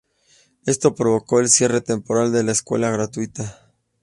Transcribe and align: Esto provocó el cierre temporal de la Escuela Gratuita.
Esto 0.65 0.95
provocó 0.95 1.39
el 1.41 1.49
cierre 1.49 1.79
temporal 1.79 2.31
de 2.33 2.43
la 2.43 2.53
Escuela 2.53 2.89
Gratuita. 2.89 3.71